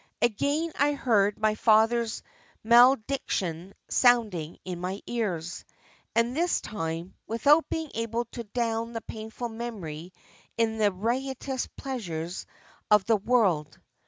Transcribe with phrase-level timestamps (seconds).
[0.23, 2.23] Again I heard my father's
[2.63, 5.63] malediction sounding in my ears,
[6.15, 10.11] and this time without being able to drown the painful memory
[10.57, 12.47] in the riotous pleasures
[12.89, 13.79] of the world.